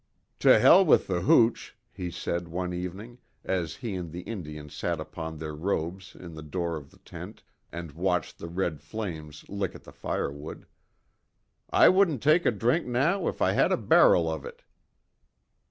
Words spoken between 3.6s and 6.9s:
he and the Indian sat upon their robes in the door of